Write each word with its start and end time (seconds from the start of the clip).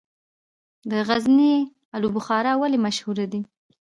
د 0.89 0.91
غزني 1.07 1.55
الو 1.95 2.07
بخارا 2.15 2.53
ولې 2.57 2.77
مشهوره 2.85 3.25
ده؟ 3.31 3.39